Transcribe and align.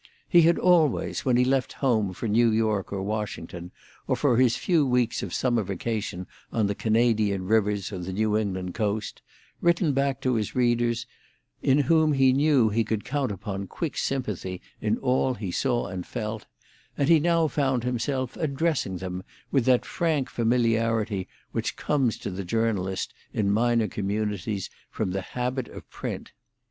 He 0.27 0.41
had 0.41 0.57
always, 0.57 1.25
when 1.25 1.37
he 1.37 1.45
left 1.45 1.73
home 1.73 2.11
for 2.13 2.27
New 2.27 2.49
York 2.49 2.91
or 2.91 3.03
Washington, 3.03 3.69
or 4.07 4.15
for 4.15 4.37
his 4.37 4.57
few 4.57 4.83
weeks 4.83 5.21
of 5.21 5.31
summer 5.31 5.61
vacation 5.61 6.25
on 6.51 6.65
the 6.65 6.73
Canadian 6.73 7.45
rivers 7.45 7.91
or 7.91 7.99
the 7.99 8.11
New 8.11 8.35
England 8.35 8.73
coast, 8.73 9.21
written 9.61 9.93
back 9.93 10.19
to 10.21 10.33
his 10.33 10.55
readers, 10.55 11.05
in 11.61 11.77
whom 11.81 12.13
he 12.13 12.33
knew 12.33 12.69
he 12.69 12.83
could 12.83 13.05
count 13.05 13.31
upon 13.31 13.67
quick 13.67 13.95
sympathy 13.95 14.59
in 14.81 14.97
all 14.97 15.35
he 15.35 15.51
saw 15.51 15.85
and 15.85 16.07
felt, 16.07 16.47
and 16.97 17.07
he 17.07 17.19
now 17.19 17.47
found 17.47 17.83
himself 17.83 18.35
addressing 18.37 18.97
them 18.97 19.21
with 19.51 19.65
that 19.65 19.85
frank 19.85 20.31
familiarity 20.31 21.27
which 21.51 21.75
comes 21.75 22.17
to 22.17 22.31
the 22.31 22.43
journalist, 22.43 23.13
in 23.33 23.51
minor 23.51 23.87
communities, 23.87 24.67
from 24.89 25.11
the 25.11 25.21
habit 25.21 25.67
of 25.67 25.87
print. 25.91 26.31